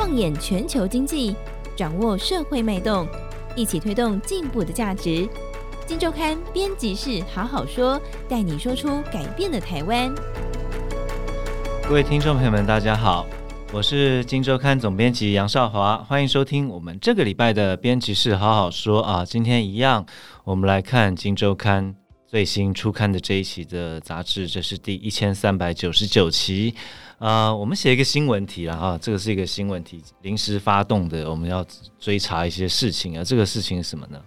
[0.00, 1.36] 放眼全球经济，
[1.76, 3.06] 掌握社会脉动，
[3.54, 5.28] 一起推动进步的价值。
[5.86, 10.10] 金周刊编辑室好好说，带你说出改变的台湾。
[11.86, 13.26] 各位听众朋友们，大家好，
[13.74, 19.22] 我是金周刊总编辑杨少华，欢迎收听我们这个礼拜的编辑室好好说啊。
[19.22, 20.06] 今天一样，
[20.44, 21.94] 我们来看金周刊
[22.30, 26.72] 最新出刊的这一期的杂志，这是第一千三百九十九期。
[27.18, 31.66] 啊、呃，我们写一个新闻题了啊，这个是一个新闻题，临时发动的，我们要
[31.98, 33.24] 追查一些事情啊。
[33.24, 34.22] 这个事情是什么呢？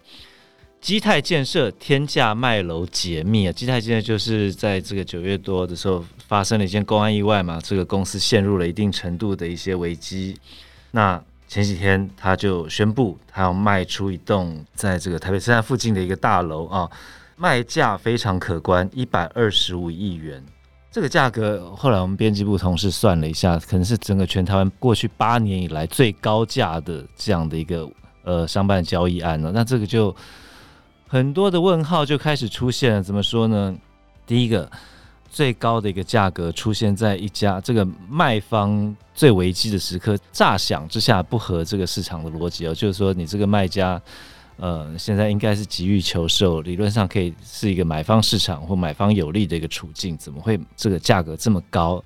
[0.82, 3.54] 基泰建设天价卖楼解密啊！
[3.54, 10.38] 基泰建设就是在这个九月多的时候发生了一件公安意外嘛，这个公司陷入了一定程度的一些危机。
[10.92, 16.92] 那前几天他就宣布，他要卖出一栋在这个台北车站附近的一个大楼啊，
[17.36, 20.44] 卖价非常可观，一百二十五亿元。
[20.92, 27.90] 这个价格，后来我们编辑部同事算了一下，可能是整个全台湾过去八年以来最高价的这样的一个
[28.24, 29.52] 呃商办交易案了。
[29.52, 30.16] 那这个就
[31.08, 33.02] 很多的问号就开始出现了。
[33.02, 33.76] 怎么说呢？
[34.28, 34.70] 第一个，
[35.32, 44.00] 最高的一个价格出现在一家这个卖方最危机的时刻，乍想之下不合这个市场的逻辑哦，就是说你这个卖家。
[44.58, 52.02] 呃，现在应该是急于求售，理论上可以是一个买方市场或买方有利的一个处境，怎么会这个价格这么高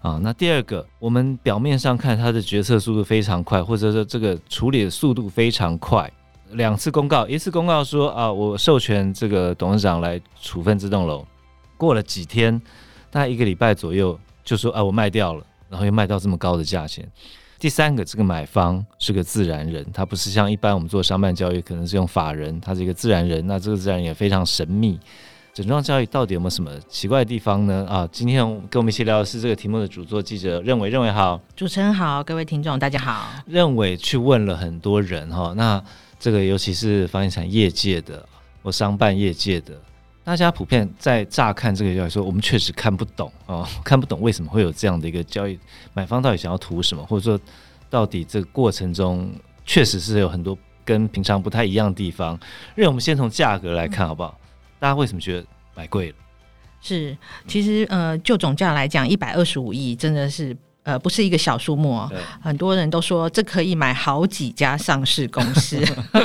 [0.00, 0.18] 啊？
[0.22, 6.12] 那第二个，我们表面上看它的决策速度非常快，或者说这个处理的速度非常快，
[6.50, 11.24] 两次公告，一次公告说啊，我授权这个董事长来处分这栋楼，
[11.76, 12.60] 过了几天，
[13.10, 17.08] 大概一个礼拜左右，就说啊，我卖掉了，然后又卖到这么高的价钱。
[17.62, 23.46] 第三个，这个买方是个自然人，他不是像一般我们做商办交易，可能是用法人，他是一个自然人。
[23.46, 24.98] 那这个自然人也非常神秘。
[25.54, 27.86] 整幢交易到底有没有什么奇怪的地方呢？
[27.88, 33.30] 啊，今天跟我们一起聊的是这个题目的主作记者任伟，任伟好，主持人好，各位听众大家好。
[33.46, 35.80] 任伟去问了很多人哈，那
[36.18, 38.26] 这个尤其是房地产业界的
[38.64, 39.80] 或商办业界的。
[40.24, 45.58] 大家普遍在乍看这个交易说，我们确实看不懂哦， 看不懂为什么会有这样的一个交易，
[45.94, 47.40] 买方到底想要图什么，或者说
[47.90, 49.30] 到底这个过程中
[49.66, 52.38] 确实是有很多跟平常不太一样的地方。
[52.74, 54.38] 让我们先从价格来看好不好？
[54.78, 56.16] 大家为什么觉得买贵了？
[56.80, 57.16] 是，
[57.48, 60.56] 其实呃，就总价来讲，一百二十五亿真的是。
[60.84, 62.10] 呃，不是一个小数目哦，
[62.40, 65.80] 很多人都说这可以买好几家上市公司，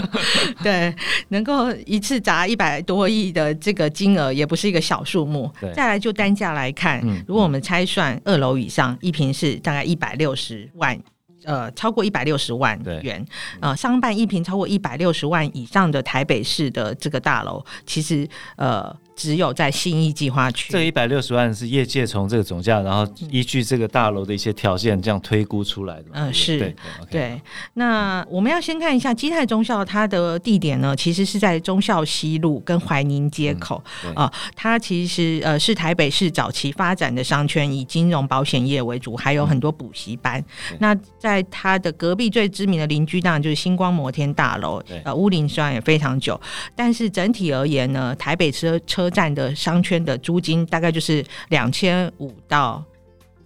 [0.64, 0.92] 对，
[1.30, 5.52] 能够一次砸一百多亿的这个金额，也不是一个小数目。
[5.76, 11.00] 再来就单价来看，嗯，如果我们拆算二楼以上，一平是大概一百六十万，
[11.44, 13.24] 呃，超过一百六十万元，
[13.60, 18.96] 呃，商办一平超过一百六十万以上的台北市的这个大楼，其实呃。
[19.18, 26.06] 只有在新义计划区，这一百六十万是业界从这个总价，然后依据这个大楼的一些条件这样推估出来的。
[26.12, 26.76] 嗯，是对，
[27.10, 27.42] 对。
[27.74, 33.84] 那我们要先看一下基泰中校，它的地点呢，其实是在中校西路跟怀宁街口
[34.14, 34.32] 啊。
[34.56, 40.44] 它其实呃是台北市早期发展的商圈，以金融保险业为主，还有很多补习班。
[40.78, 46.40] 那在它的隔壁最知名的邻居，当然就是星光摩天大楼，呃，屋龄虽然也非常久，
[46.76, 49.07] 但是整体而言呢，台北车车。
[49.10, 52.84] 站的商圈的租金大概就是两千五到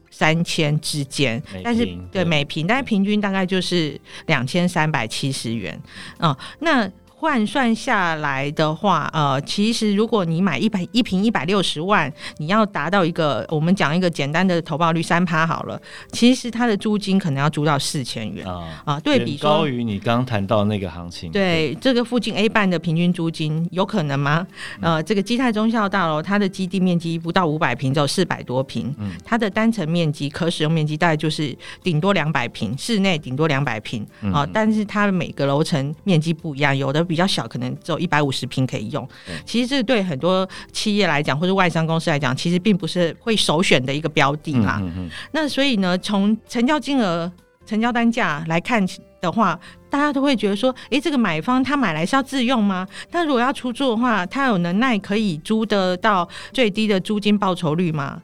[0.09, 5.79] 三千之间，但是对每平，但是平均大概就是两千三百七十元
[6.17, 6.57] 啊、嗯。
[6.59, 15.79] 那换算下来的话，呃，其实如果你买一百一平一百六十万，你要达到一个我们讲一个简单的投报率三趴好了，
[16.11, 21.31] 其实它的租金可能要租到四千元啊啊，对比高于你刚谈到那个行情。
[21.31, 24.47] 对，对这个附近 A 办的平均租金有可能吗？
[24.79, 34.03] 嗯、呃，这个基泰中校大楼它的基地面积不到五百平，只有四百多平，嗯，它的单层面积可使用面积大概就是顶多两百平，室内顶多两百平
[34.33, 37.05] 啊，但是它的每个楼层面积不一样，有的。
[37.11, 39.05] 比较小，可能只有一百五十平可以用。
[39.45, 44.77] 其实这对很多企业来讲，或者外商公司来讲，其实并不是会首选的一个标的嘛。
[44.81, 45.09] 嗯嗯嗯。
[45.33, 47.29] 那所以呢，从成交金额、
[47.65, 48.81] 成交单价来看
[49.19, 49.59] 的话，
[49.89, 52.87] 大家都会觉得说：诶，这个买方他买来是要自用吗？
[53.11, 58.21] 他如果要出租的话，他有能耐可以租得到最低的租金报酬率吗？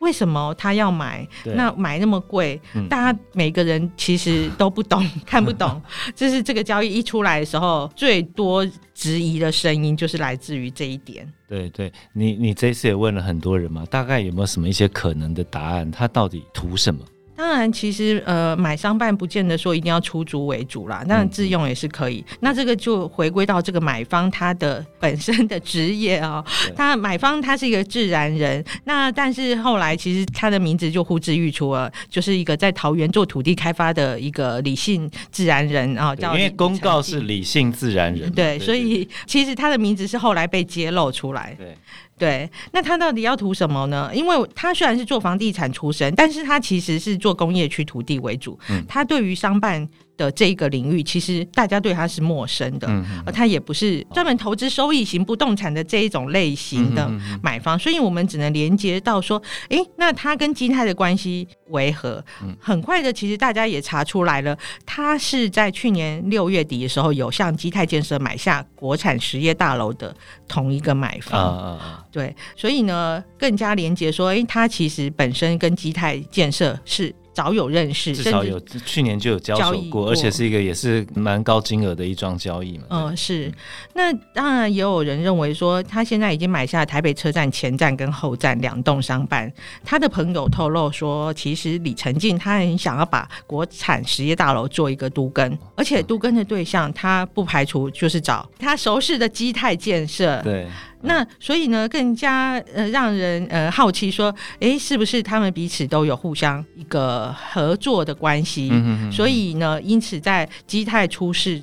[0.00, 1.26] 为什么他要买？
[1.44, 5.80] 那买那么贵，嗯，大家每个人其实都不懂， 看不懂。
[6.14, 11.26] 就是这个交易一出来的时候，最多质疑的声音就是来自于这一点。
[11.48, 15.90] 对对，你你这次也问了很多人嘛，大概有没有什么一些可能的答案？
[15.90, 17.00] 他到底图什么？
[17.40, 22.22] 当然，其实呃，买商办不见得说一定要出租为主啦，当然自用也是可以。
[22.32, 26.44] 嗯、那这个就回归到这个买方他的本身的职业啊、喔，
[26.76, 41.54] 他买方他是一个自然人，那但是后来其实他的名字就呼之欲出了，就是一个在桃园做土地开发的一个理性自然人啊，叫因为公告是理性自然人，对，所以其实他的名字是后来被揭露出来。
[41.56, 41.74] 对。
[42.20, 44.10] 对，那他到底要图什么呢？
[44.14, 48.58] 因为他虽然是做房地产出身，但是他其实是做工业区土地为主。
[48.68, 49.88] 嗯，他对于商办
[50.20, 57.10] 的这一个领域，其实大家对他是陌生的，嗯，而他也不是专门投资收益型不动产的这一种类型的
[57.42, 59.40] 买方，所以我们只能连接到说，
[59.70, 62.22] 哎，那他跟基泰的关系为何？
[62.58, 70.14] 很快的，其实大家也查出来了，他是在去年六月底的时候，有向基泰建设买下国产实业大楼的
[70.46, 71.78] 同一个买方，
[72.12, 77.14] 对，所以呢，更加连接说，哎，他其实本身跟基泰建设是。
[77.40, 82.84] 早有认识，至少有去年就有交手过，过而且是一个也是蛮高金额的一桩交易嘛。
[82.90, 83.50] 嗯，是。
[83.94, 89.50] 那当然也有人认为说，他现在已经买下台北车站前站跟后站两栋商办。
[89.82, 100.42] 他的朋友透露说，其实李成进他很想要把国产实业大楼做一个都更，而且都更的对象他不排除就是找他熟识的基泰建设。
[100.42, 100.66] 对。
[101.02, 108.70] 那所以呢，更加呃让人呃好奇说，哎，是不是他们彼此都有互相一个合作的关系？
[109.10, 111.62] 所以呢，因此在基泰出事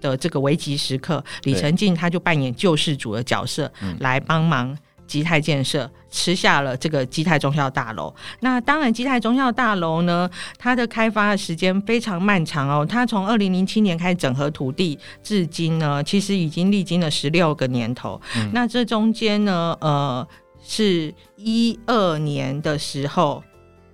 [0.00, 3.70] 的这个危急时刻，李成进他就扮演救世主的角色
[4.00, 4.76] 来帮忙。
[5.08, 8.14] 基泰建设吃下了这个基泰中校大楼。
[8.40, 12.86] 那当然，基泰中校大楼呢，它的开发的时间非常漫长哦。
[12.88, 18.20] 它从二零零七年开始整合土地，至今呢，其实已经历经了十六个年头。
[18.36, 20.28] 嗯、那这中间呢，呃，
[20.62, 23.42] 是一二年的时候。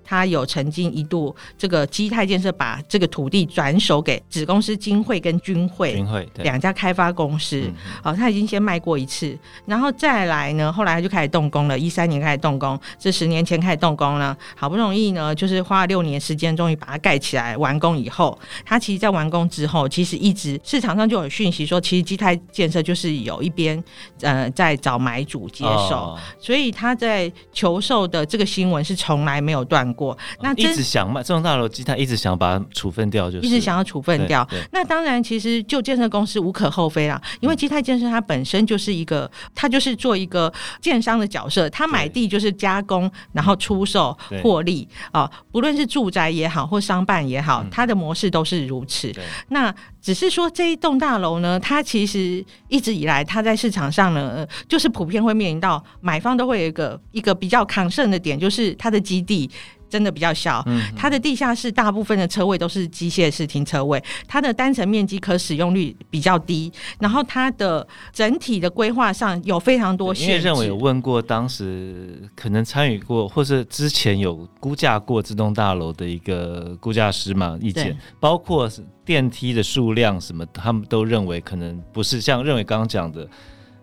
[0.05, 7.61] 他有曾经一度，这个基泰建设把这个土地转手给子公司金汇跟军汇，君汇两家开发公司。
[7.61, 7.75] 嗯、
[8.05, 9.37] 哦，他已经先卖过一次，
[9.67, 11.79] 然后再来呢，后来他就开始动工了。
[11.79, 23.83] 一三年开始动工，这十年前开始动工了，好不容易呢，就是花了六年时间，终于把它盖起来完工以后，他其实在完工之后，其实一直市场上就有讯息说，其实基泰建设就是有一边
[24.21, 30.17] 呃在找买主接手，哦、所以他在求售的这个新闻是从来没有断过。
[30.41, 34.47] 那一直想卖这种大楼，基泰一直想把它处分掉，就是，就一直想要处分掉。
[34.73, 49.13] 那当然，其实就建设公司无可厚非啦，因为基泰建设它本身就是一个，它就是做一个建商的角色，它买地就是加工，然后出售获利啊，不论是住宅也好，或商办也好，它的模式都是如此。
[49.49, 49.73] 那
[50.05, 59.51] 只是说这一栋大楼呢，它其实一直以来，它在市场上呢，就是普遍会面临到买方都会有一个一个比较抗胜的点，就是它的基地。
[59.87, 70.33] 真的比较小，嗯、它的地下室大部分的车位都是机械式停车位，它的单层面积可使用率比较低，然后它的整体的规划上有非常多限制。
[70.33, 78.69] 因为认为有问过当时可能参与过或是之前有估价过这栋大楼的一个估价师嘛意见，包括
[79.05, 83.29] 电梯的数量什么，他们都认为可能不是像认为刚刚讲的，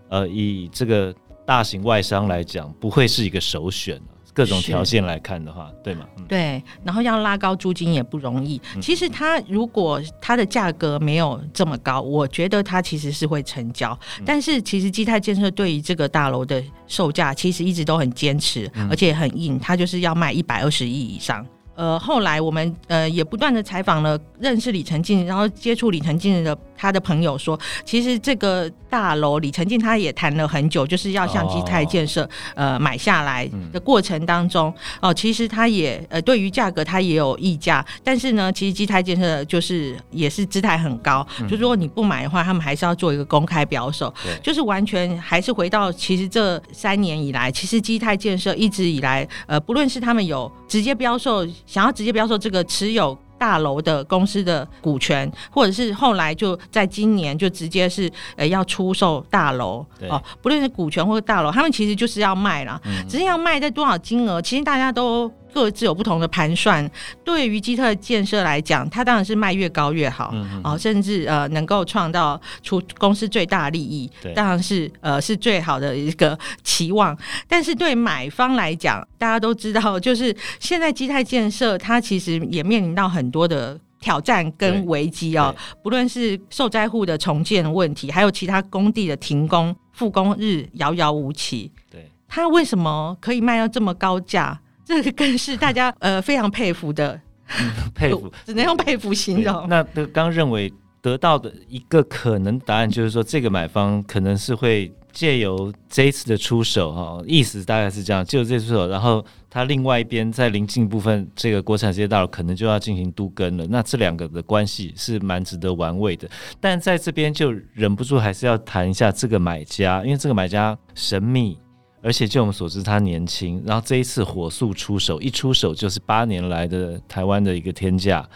[0.10, 1.14] 呃，以这个
[1.46, 4.02] 大型外商来讲，不会是一个首选。
[4.34, 6.08] 各种条件来看的话，对吗？
[6.18, 8.62] 嗯、对，然后要拉高租金也不容易。
[8.74, 13.92] 嗯、其实它如果它的价格没有这么高，我觉得它其实是会成交。
[14.20, 21.46] 嗯、但是其实基泰建设对于这个大楼的售价，其实一直都很坚持，嗯、而且很硬，它就是要卖一百二十亿以上。
[21.76, 34.70] 呃，后来我们呃也不断的采访了认识李成进，然后接触李成进的他的朋友说，其实这个大楼李成进他也谈了很久，就是要向基泰建设、哦、呃买下来的过程当中，
[35.00, 44.36] 哦、呃，其实他也呃对于价格他也有溢价，但是呢，其实基泰建设就是也是姿态很高，嗯、就如果你不买的话，他们还是要做一个公开表售，对。
[44.42, 51.48] 就是完全还是回到其实这三年以来，其实基泰建设一直以来呃不论是他们有直接标售。
[51.66, 59.84] 想要直接标售这个持有大楼的公司的股权，或者是后来就在今年就直接是呃要出售大楼。
[60.08, 65.32] 哦，不论是股权或者大楼，他们其实就是要卖了，嗯、只是要卖在多少金额，其实大家都。
[65.54, 66.90] 各自有不同的盘算。
[67.24, 77.18] 对于基特建设来讲，它当然是卖越高越好，嗯哼，哦，甚至呃能够创造出公司最大利益，对当然是呃是最好的一个期望。
[77.48, 91.72] 但是对买方来讲，大家都知道，就是现在基泰建设它其实也面临到很多的挑战跟危机哦，不论是受灾户的重建问题，还有其他工地的停工复工日遥遥无期。
[91.92, 94.60] 对，它为什么可以卖到这么高价？
[94.92, 97.20] 这个更是大家呃非常佩服的
[97.96, 99.68] 佩服， 只能用佩服形容。
[99.70, 99.84] 那
[100.14, 100.72] 刚认为
[101.02, 104.92] 得到的一个可能答案就是说，这个买方可能是会。
[105.14, 113.68] 借由这一次的出手，哈，意思大概是这样，借由这次出手，然后它另外一边在临近部分，这个国产街道可能就要进行都更了。
[113.70, 116.30] 那这两个的关系是蛮值得玩味的。
[116.62, 121.60] 但在这边就忍不住还是要谈一下这个买家，因为这个买家神秘，
[122.04, 128.28] 而且据我们所知他年轻，然后这一次火速出手，一出手就是八年来的台湾的一个天价，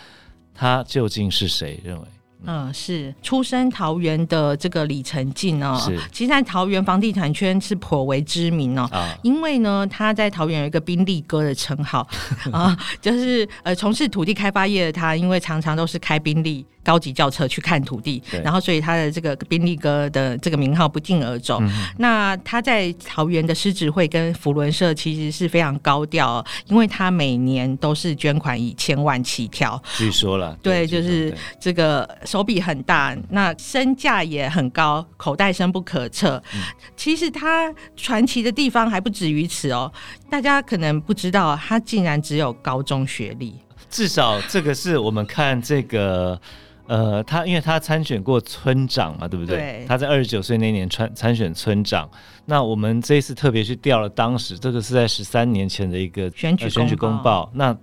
[0.53, 1.79] 他究竟是谁？
[1.83, 2.05] 认为？
[2.47, 12.07] 嗯，是出生桃园的这个李成进哦，是，其实在桃园房地产圈是颇为知名哦，啊、因为呢，他在桃园有一个宾利哥的称号
[12.51, 16.63] 啊，就是呃，从事土地开发业的他，因为常常都是开宾利。
[16.85, 21.57] 高级轿车去看土地，然后所以他的这个宾利哥的这个名号不胫而走。
[21.61, 29.81] 嗯、那他在桃园的狮子会跟福伦社其实是非常高调，因为他每年都是捐款以千万起跳。
[29.97, 36.41] 据说了，对，就是这个手笔很大，那身价也很高，口袋深不可测。
[36.53, 36.61] 嗯、
[36.95, 39.91] 其实他传奇的地方还不止于此哦，
[40.29, 43.55] 大家可能不知道，他竟然只有高中学历。
[43.89, 46.39] 至少这个是我们看这个。
[46.87, 49.57] 呃，他因为他参选过村长嘛，对不对？
[49.57, 49.85] 对。
[49.87, 52.09] 他在二十九岁那年参参选村长。
[52.45, 57.49] 那我们这一次特别去调了当时，这个是在十三年前的一个选举、呃、选举公报。
[57.53, 57.75] 那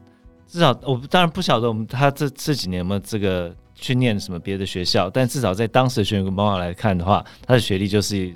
[0.47, 8.33] 至少我当然不晓得我们他这这几年有没有这个去念什么别的学校，但至少在当时的选举公报来看的话，他的学历就是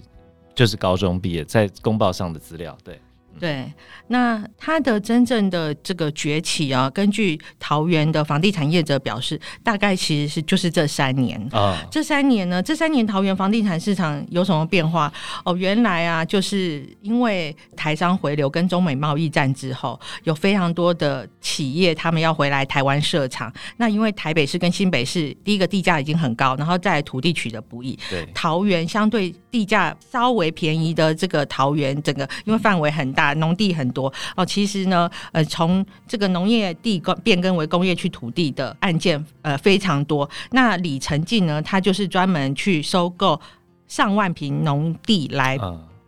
[0.54, 3.00] 就是高中毕业，在公报上的资料，对。
[3.38, 3.70] 对，
[4.08, 11.78] 那他的真正的这个崛起啊，根据桃园的房地产业者表示，大概其实是就是这三年啊。
[11.90, 15.12] 这三年呢，这三年桃园房地产市场有什么变化？
[15.44, 23.52] 哦，原来啊，就是因为台商回流跟中美贸易战之后，有非常多的企业他们要回来台湾设厂。
[23.76, 27.98] 那因为台北市跟新北市第一个地价已经很高，然后再土地取得不易。
[28.08, 33.25] 对，桃园相对地价稍微便宜的这个桃园，整个因为范围很大。
[33.34, 40.28] 农地很多哦，其实呢，呃，从这个农业地变更为工业区土地的案件，呃，非常多。
[40.50, 43.40] 那李成进呢，他就是专门去收购
[43.88, 45.58] 上万平农地来。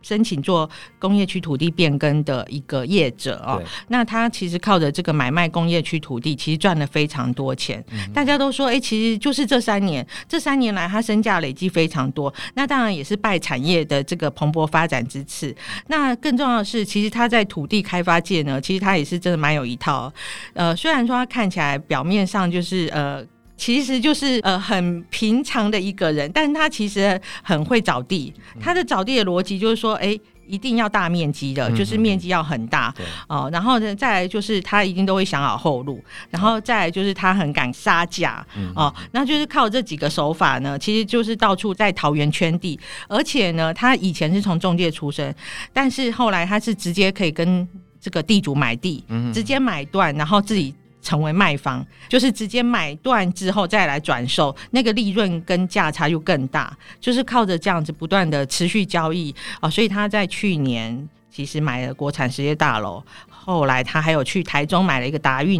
[0.01, 7.83] 申请做工业区土地变更的一个业者哦，那他其实靠着这个买卖工业区土地，其实赚了非常多钱。
[7.91, 12.33] 嗯、大家都说，哎、欸，其实就是这三年，这三年来他身价累积非常多。
[12.53, 15.55] 那当然也是拜产业的这个蓬勃发展之赐。
[15.87, 20.11] 那更重要的是，其实他在土地开发界呢，其实他也是真的蛮有一套。
[20.53, 23.25] 呃，虽然说他看起来表面上就是呃。
[23.59, 28.33] 其实就是呃很平常的一个人，但是他其实很会找地。
[28.59, 32.87] 他的找地的逻辑就是说，哎，一定要大面积的，就是面积要很大
[33.27, 33.49] 哦、呃。
[33.51, 38.43] 然后呢，再来就是他一定都会想好后路，然后再来就是他很敢杀价
[38.75, 38.91] 哦。
[39.11, 45.35] 那就是靠这几个手法呢，其实就是到处在桃园圈地，而且呢，他以前是从中介出身，
[45.73, 47.67] 但是后来他是直接可以跟
[47.99, 50.73] 这个地主买地，直接买断，然后自己。
[51.09, 65.59] 成为卖方，就是直接买断之后再来转售，那个利润跟价差就更大，就是靠着这样子不断的持续交易啊、哦，所以他在去年其实买了国产实业大楼，后来他还有去台中买了一个达运。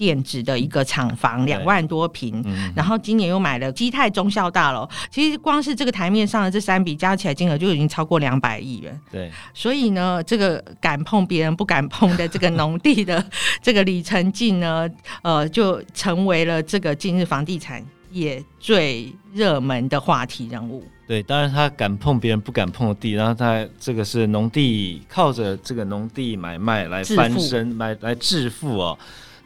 [0.00, 4.88] 电子的一个厂房两万多坪，嗯、然后今年又买了基泰中校大楼。
[5.10, 8.98] 其实光是这个台面上的这三笔加起来金额就已经超过两百亿元。
[9.12, 13.22] 对，所以呢，这个敢碰别人不敢碰的这个农地的
[13.60, 14.88] 这个李成晋呢，
[15.20, 20.82] 呃，就成为了这个今日房地产业最热门的话题人物。
[21.06, 28.98] 对，当然他敢碰别人不敢碰的地，然后他这个是农地，靠着这个农地买卖来翻身，买来致富哦。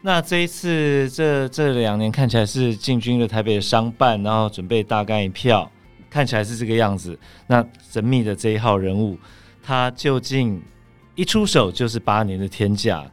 [0.05, 5.67] 那这一次，这这两年看起来是进军了台北的商办，然后准备大干一票，
[6.11, 7.17] 看起来是这个样子。
[7.47, 9.17] 那神秘的这一号人物，
[9.63, 10.61] 他究竟
[11.15, 13.03] 一出手就是八年的天价？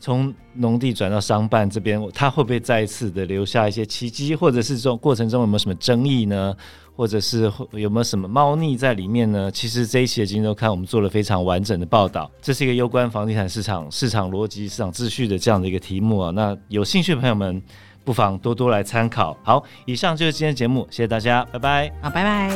[0.00, 6.56] 从农地转到商办这边，他会不会再一次的留下一些奇迹，或者是这种过程中有没有什么争议呢？
[6.94, 9.50] 或者是有没有什么猫腻在里面呢？
[9.50, 16.30] 其实这一期的《今周刊》我们做了非常完整的报道，这是一个攸关房地产市场、市场逻辑、市场秩序的这样的一个题目啊。
[16.30, 17.62] 那有兴趣的朋友们
[18.04, 19.36] 不妨多多来参考。
[19.42, 21.92] 好，以上就是今天的节目，谢谢大家，拜拜。
[22.00, 22.50] 好，拜拜。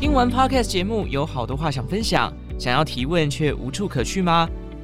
[0.00, 4.48] 听完 Podcast 节目，有好多话想分享，想要提问却无处可去吗？